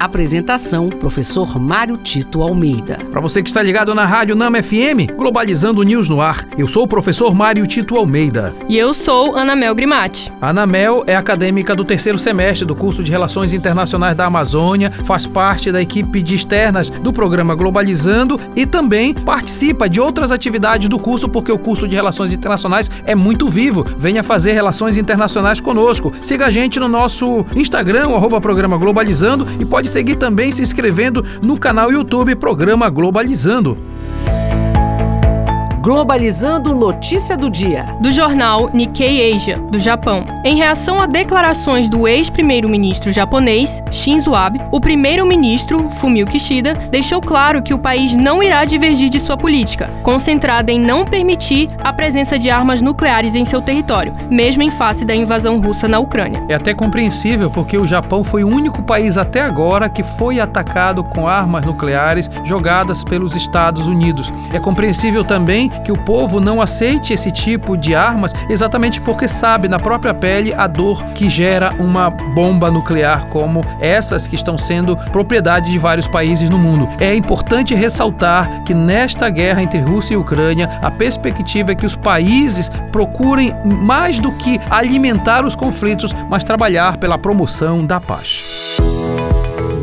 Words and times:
Apresentação: 0.00 0.88
Professor 0.88 1.60
Mário 1.60 1.98
Tito 1.98 2.40
Almeida. 2.40 2.96
Para 3.10 3.20
você 3.20 3.42
que 3.42 3.50
está 3.50 3.62
ligado 3.62 3.94
na 3.94 4.06
Rádio 4.06 4.34
Nama 4.34 4.62
FM, 4.62 5.12
Globalizando 5.14 5.82
News 5.82 6.08
no 6.08 6.22
ar. 6.22 6.42
Eu 6.56 6.66
sou 6.66 6.84
o 6.84 6.88
professor 6.88 7.34
Mário 7.34 7.66
Tito 7.66 7.94
Almeida. 7.96 8.54
E 8.66 8.78
eu 8.78 8.94
sou 8.94 9.36
Ana 9.36 9.54
Mel 9.54 9.74
Grimati. 9.74 10.32
A 10.40 10.48
Ana 10.48 10.66
Mel 10.66 11.04
é 11.06 11.14
acadêmica 11.14 11.76
do 11.76 11.84
terceiro 11.84 12.18
semestre 12.18 12.64
do 12.64 12.74
curso 12.74 13.04
de 13.04 13.10
Relações 13.10 13.52
Internacionais 13.52 14.16
da 14.16 14.24
Amazônia, 14.24 14.90
faz 15.04 15.26
parte 15.26 15.70
da 15.70 15.82
equipe 15.82 16.22
de 16.22 16.34
externas 16.34 16.88
do 16.88 17.12
programa 17.12 17.54
Globalizando 17.54 18.40
e 18.56 18.64
também 18.64 19.12
participa 19.12 19.86
de 19.86 20.00
outras 20.00 20.32
atividades 20.32 20.88
do 20.88 20.98
curso, 20.98 21.28
porque 21.28 21.52
o 21.52 21.58
curso 21.58 21.86
de 21.86 21.94
Relações 21.94 22.32
Internacionais 22.32 22.90
é 23.04 23.14
muito 23.14 23.50
vivo. 23.50 23.84
Venha 23.98 24.22
fazer 24.22 24.52
relações 24.52 24.96
internacionais 24.96 25.60
conosco. 25.60 26.10
Siga 26.22 26.46
a 26.46 26.50
gente 26.50 26.80
no 26.80 26.88
nosso 26.88 27.44
Instagram, 27.54 28.08
o 28.08 28.16
arroba 28.16 28.40
programa 28.40 28.78
Globalizando, 28.78 29.46
e 29.60 29.64
pode 29.66 29.89
seguir 29.90 30.16
também 30.16 30.52
se 30.52 30.62
inscrevendo 30.62 31.24
no 31.42 31.58
canal 31.58 31.90
YouTube 31.92 32.36
Programa 32.36 32.88
Globalizando. 32.88 33.89
Globalizando 35.82 36.74
Notícia 36.74 37.38
do 37.38 37.48
Dia. 37.48 37.96
Do 38.00 38.12
jornal 38.12 38.68
Nikkei 38.70 39.32
Asia, 39.32 39.56
do 39.56 39.80
Japão. 39.80 40.26
Em 40.44 40.54
reação 40.54 41.00
a 41.00 41.06
declarações 41.06 41.88
do 41.88 42.06
ex-primeiro-ministro 42.06 43.10
japonês, 43.10 43.82
Shinzo 43.90 44.34
Abe, 44.34 44.60
o 44.70 44.78
primeiro-ministro, 44.78 45.88
Fumio 45.90 46.26
Kishida, 46.26 46.74
deixou 46.90 47.18
claro 47.22 47.62
que 47.62 47.72
o 47.72 47.78
país 47.78 48.14
não 48.14 48.42
irá 48.42 48.66
divergir 48.66 49.08
de 49.08 49.18
sua 49.18 49.38
política, 49.38 49.90
concentrada 50.02 50.70
em 50.70 50.78
não 50.78 51.06
permitir 51.06 51.70
a 51.78 51.94
presença 51.94 52.38
de 52.38 52.50
armas 52.50 52.82
nucleares 52.82 53.34
em 53.34 53.46
seu 53.46 53.62
território, 53.62 54.12
mesmo 54.30 54.62
em 54.62 54.70
face 54.70 55.02
da 55.02 55.14
invasão 55.14 55.58
russa 55.62 55.88
na 55.88 55.98
Ucrânia. 55.98 56.44
É 56.50 56.54
até 56.54 56.74
compreensível 56.74 57.50
porque 57.50 57.78
o 57.78 57.86
Japão 57.86 58.22
foi 58.22 58.44
o 58.44 58.48
único 58.48 58.82
país 58.82 59.16
até 59.16 59.40
agora 59.40 59.88
que 59.88 60.02
foi 60.02 60.40
atacado 60.40 61.02
com 61.02 61.26
armas 61.26 61.64
nucleares 61.64 62.28
jogadas 62.44 63.02
pelos 63.02 63.34
Estados 63.34 63.86
Unidos. 63.86 64.30
É 64.52 64.60
compreensível 64.60 65.24
também 65.24 65.69
que 65.84 65.92
o 65.92 65.96
povo 65.96 66.40
não 66.40 66.60
aceite 66.60 67.12
esse 67.12 67.30
tipo 67.30 67.76
de 67.76 67.94
armas 67.94 68.32
exatamente 68.48 69.00
porque 69.00 69.28
sabe 69.28 69.68
na 69.68 69.78
própria 69.78 70.14
pele 70.14 70.52
a 70.54 70.66
dor 70.66 71.04
que 71.14 71.28
gera 71.28 71.74
uma 71.78 72.10
bomba 72.10 72.70
nuclear 72.70 73.26
como 73.26 73.64
essas 73.80 74.26
que 74.26 74.34
estão 74.34 74.58
sendo 74.58 74.96
propriedade 75.10 75.70
de 75.70 75.78
vários 75.78 76.06
países 76.06 76.48
no 76.50 76.58
mundo. 76.58 76.88
É 77.00 77.14
importante 77.14 77.74
ressaltar 77.74 78.62
que 78.64 78.74
nesta 78.74 79.28
guerra 79.30 79.62
entre 79.62 79.80
Rússia 79.80 80.14
e 80.14 80.16
Ucrânia, 80.16 80.68
a 80.82 80.90
perspectiva 80.90 81.72
é 81.72 81.74
que 81.74 81.86
os 81.86 81.96
países 81.96 82.70
procurem 82.92 83.52
mais 83.64 84.18
do 84.18 84.32
que 84.32 84.60
alimentar 84.70 85.44
os 85.44 85.54
conflitos, 85.54 86.14
mas 86.28 86.44
trabalhar 86.44 86.96
pela 86.96 87.18
promoção 87.18 87.84
da 87.84 88.00
paz. 88.00 88.44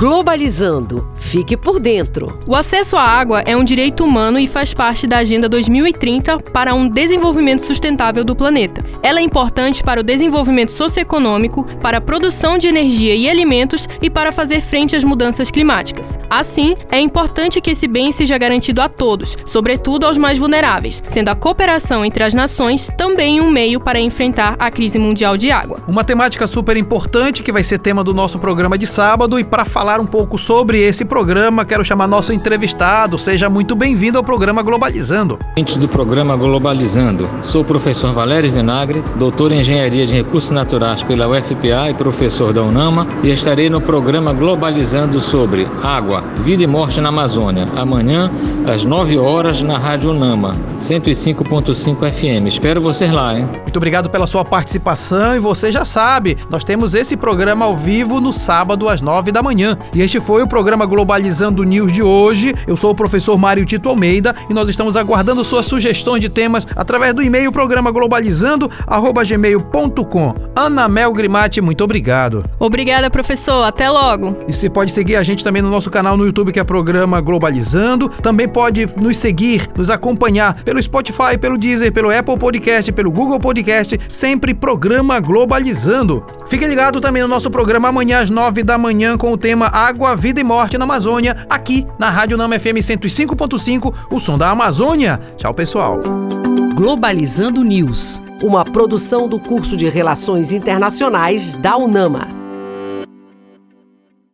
Globalizando. 0.00 1.06
Fique 1.14 1.58
por 1.58 1.78
dentro. 1.78 2.40
O 2.46 2.56
acesso 2.56 2.96
à 2.96 3.02
água 3.02 3.42
é 3.44 3.54
um 3.54 3.62
direito 3.62 4.02
humano 4.02 4.38
e 4.38 4.46
faz 4.46 4.72
parte 4.72 5.06
da 5.06 5.18
Agenda 5.18 5.46
2030 5.46 6.38
para 6.38 6.74
um 6.74 6.88
desenvolvimento 6.88 7.60
sustentável 7.66 8.24
do 8.24 8.34
planeta. 8.34 8.82
Ela 9.02 9.20
é 9.20 9.22
importante 9.22 9.82
para 9.82 10.00
o 10.00 10.02
desenvolvimento 10.02 10.72
socioeconômico, 10.72 11.64
para 11.82 11.98
a 11.98 12.00
produção 12.00 12.56
de 12.56 12.66
energia 12.66 13.14
e 13.14 13.28
alimentos 13.28 13.86
e 14.00 14.08
para 14.08 14.32
fazer 14.32 14.62
frente 14.62 14.96
às 14.96 15.04
mudanças 15.04 15.50
climáticas. 15.50 16.18
Assim, 16.30 16.74
é 16.90 16.98
importante 16.98 17.60
que 17.60 17.72
esse 17.72 17.86
bem 17.86 18.10
seja 18.10 18.38
garantido 18.38 18.80
a 18.80 18.88
todos, 18.88 19.36
sobretudo 19.44 20.06
aos 20.06 20.16
mais 20.16 20.38
vulneráveis, 20.38 21.02
sendo 21.10 21.28
a 21.28 21.34
cooperação 21.34 22.06
entre 22.06 22.24
as 22.24 22.32
nações 22.32 22.88
também 22.96 23.38
um 23.38 23.50
meio 23.50 23.78
para 23.78 24.00
enfrentar 24.00 24.56
a 24.58 24.70
crise 24.70 24.98
mundial 24.98 25.36
de 25.36 25.50
água. 25.50 25.76
Uma 25.86 26.04
temática 26.04 26.46
super 26.46 26.78
importante 26.78 27.42
que 27.42 27.52
vai 27.52 27.62
ser 27.62 27.78
tema 27.78 28.02
do 28.02 28.14
nosso 28.14 28.38
programa 28.38 28.78
de 28.78 28.86
sábado 28.86 29.38
e 29.38 29.44
para 29.44 29.66
falar 29.66 29.89
falar 29.90 30.00
um 30.00 30.06
pouco 30.06 30.38
sobre 30.38 30.80
esse 30.80 31.04
programa, 31.04 31.64
quero 31.64 31.84
chamar 31.84 32.06
nosso 32.06 32.32
entrevistado. 32.32 33.18
Seja 33.18 33.50
muito 33.50 33.74
bem-vindo 33.74 34.18
ao 34.18 34.22
programa 34.22 34.62
Globalizando. 34.62 35.36
Antes 35.58 35.76
do 35.76 35.88
programa 35.88 36.36
Globalizando, 36.36 37.28
sou 37.42 37.62
o 37.62 37.64
professor 37.64 38.12
Valério 38.12 38.52
Vinagre, 38.52 39.02
doutor 39.16 39.50
em 39.50 39.58
Engenharia 39.58 40.06
de 40.06 40.14
Recursos 40.14 40.50
Naturais 40.50 41.02
pela 41.02 41.26
UFPA 41.26 41.90
e 41.90 41.94
professor 41.94 42.52
da 42.52 42.62
UNAMA, 42.62 43.04
e 43.24 43.30
estarei 43.30 43.68
no 43.68 43.80
programa 43.80 44.32
Globalizando 44.32 45.20
sobre 45.20 45.66
água, 45.82 46.22
vida 46.36 46.62
e 46.62 46.68
morte 46.68 47.00
na 47.00 47.08
Amazônia, 47.08 47.66
amanhã 47.74 48.30
às 48.72 48.84
9 48.84 49.18
horas 49.18 49.60
na 49.60 49.76
Rádio 49.76 50.10
UNAMA, 50.10 50.54
105.5 50.80 52.12
FM. 52.12 52.46
Espero 52.46 52.80
vocês 52.80 53.10
lá, 53.10 53.36
hein? 53.36 53.48
Muito 53.62 53.76
obrigado 53.76 54.08
pela 54.08 54.26
sua 54.26 54.44
participação 54.44 55.34
e 55.34 55.40
você 55.40 55.72
já 55.72 55.84
sabe, 55.84 56.36
nós 56.48 56.62
temos 56.62 56.94
esse 56.94 57.16
programa 57.16 57.64
ao 57.64 57.76
vivo 57.76 58.20
no 58.20 58.32
sábado 58.32 58.88
às 58.88 59.00
9 59.00 59.32
da 59.32 59.42
manhã. 59.42 59.76
E 59.94 60.02
este 60.02 60.20
foi 60.20 60.42
o 60.42 60.48
programa 60.48 60.86
Globalizando 60.86 61.64
News 61.64 61.92
de 61.92 62.02
hoje. 62.02 62.54
Eu 62.66 62.76
sou 62.76 62.90
o 62.90 62.94
professor 62.94 63.38
Mário 63.38 63.64
Tito 63.64 63.88
Almeida 63.88 64.34
e 64.48 64.54
nós 64.54 64.68
estamos 64.68 64.96
aguardando 64.96 65.44
suas 65.44 65.66
sugestões 65.66 66.20
de 66.20 66.28
temas 66.28 66.66
através 66.76 67.14
do 67.14 67.22
e-mail 67.22 67.52
programa 67.52 67.90
globalizando@gmail.com. 67.90 70.34
Ana 70.56 70.88
Mel 70.88 71.12
Grimati, 71.12 71.60
muito 71.60 71.84
obrigado. 71.84 72.44
Obrigada, 72.58 73.10
professor. 73.10 73.64
Até 73.64 73.90
logo. 73.90 74.36
E 74.48 74.52
você 74.52 74.68
pode 74.68 74.92
seguir 74.92 75.16
a 75.16 75.22
gente 75.22 75.44
também 75.44 75.62
no 75.62 75.70
nosso 75.70 75.90
canal 75.90 76.16
no 76.16 76.24
YouTube 76.24 76.52
que 76.52 76.60
é 76.60 76.64
programa 76.64 77.20
Globalizando. 77.20 78.08
Também 78.08 78.48
pode 78.48 78.88
nos 79.00 79.16
seguir, 79.16 79.68
nos 79.76 79.90
acompanhar 79.90 80.62
pelo 80.62 80.82
Spotify, 80.82 81.38
pelo 81.38 81.56
Deezer, 81.56 81.92
pelo 81.92 82.16
Apple 82.16 82.38
Podcast, 82.38 82.92
pelo 82.92 83.10
Google 83.10 83.40
Podcast, 83.40 83.98
sempre 84.08 84.54
programa 84.54 85.18
Globalizando. 85.20 86.24
Fique 86.50 86.66
ligado 86.66 87.00
também 87.00 87.22
no 87.22 87.28
nosso 87.28 87.48
programa 87.48 87.90
amanhã 87.90 88.18
às 88.18 88.28
nove 88.28 88.64
da 88.64 88.76
manhã 88.76 89.16
com 89.16 89.32
o 89.32 89.38
tema 89.38 89.68
Água, 89.68 90.16
Vida 90.16 90.40
e 90.40 90.42
Morte 90.42 90.76
na 90.76 90.84
Amazônia, 90.84 91.46
aqui 91.48 91.86
na 91.96 92.10
Rádio 92.10 92.36
Nama 92.36 92.58
FM 92.58 92.82
105.5, 92.82 93.94
o 94.10 94.18
som 94.18 94.36
da 94.36 94.50
Amazônia. 94.50 95.20
Tchau, 95.36 95.54
pessoal. 95.54 96.00
Globalizando 96.74 97.62
News, 97.62 98.20
uma 98.42 98.64
produção 98.64 99.28
do 99.28 99.38
curso 99.38 99.76
de 99.76 99.88
Relações 99.88 100.52
Internacionais 100.52 101.54
da 101.54 101.76
UNAMA. 101.76 102.39